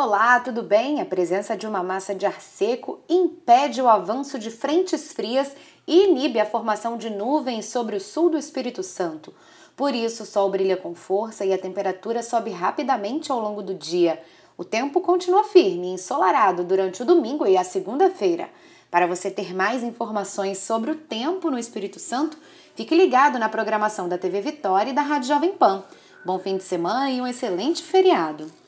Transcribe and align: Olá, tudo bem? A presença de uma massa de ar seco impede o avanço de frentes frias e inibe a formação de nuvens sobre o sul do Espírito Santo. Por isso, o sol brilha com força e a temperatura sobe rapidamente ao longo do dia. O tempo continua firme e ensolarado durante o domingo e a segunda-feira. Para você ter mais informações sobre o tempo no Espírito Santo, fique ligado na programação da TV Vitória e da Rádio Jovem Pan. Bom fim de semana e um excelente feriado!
Olá, 0.00 0.38
tudo 0.38 0.62
bem? 0.62 1.00
A 1.00 1.04
presença 1.04 1.56
de 1.56 1.66
uma 1.66 1.82
massa 1.82 2.14
de 2.14 2.24
ar 2.24 2.40
seco 2.40 3.00
impede 3.08 3.82
o 3.82 3.88
avanço 3.88 4.38
de 4.38 4.48
frentes 4.48 5.12
frias 5.12 5.50
e 5.88 6.04
inibe 6.04 6.38
a 6.38 6.46
formação 6.46 6.96
de 6.96 7.10
nuvens 7.10 7.64
sobre 7.64 7.96
o 7.96 8.00
sul 8.00 8.30
do 8.30 8.38
Espírito 8.38 8.80
Santo. 8.84 9.34
Por 9.76 9.92
isso, 9.92 10.22
o 10.22 10.26
sol 10.26 10.48
brilha 10.50 10.76
com 10.76 10.94
força 10.94 11.44
e 11.44 11.52
a 11.52 11.58
temperatura 11.58 12.22
sobe 12.22 12.52
rapidamente 12.52 13.32
ao 13.32 13.40
longo 13.40 13.60
do 13.60 13.74
dia. 13.74 14.22
O 14.56 14.64
tempo 14.64 15.00
continua 15.00 15.42
firme 15.42 15.88
e 15.88 15.94
ensolarado 15.94 16.62
durante 16.62 17.02
o 17.02 17.04
domingo 17.04 17.44
e 17.44 17.56
a 17.56 17.64
segunda-feira. 17.64 18.48
Para 18.92 19.08
você 19.08 19.32
ter 19.32 19.52
mais 19.52 19.82
informações 19.82 20.58
sobre 20.58 20.92
o 20.92 20.96
tempo 20.96 21.50
no 21.50 21.58
Espírito 21.58 21.98
Santo, 21.98 22.38
fique 22.76 22.94
ligado 22.94 23.36
na 23.36 23.48
programação 23.48 24.08
da 24.08 24.16
TV 24.16 24.42
Vitória 24.42 24.92
e 24.92 24.94
da 24.94 25.02
Rádio 25.02 25.26
Jovem 25.26 25.50
Pan. 25.54 25.82
Bom 26.24 26.38
fim 26.38 26.56
de 26.56 26.62
semana 26.62 27.10
e 27.10 27.20
um 27.20 27.26
excelente 27.26 27.82
feriado! 27.82 28.67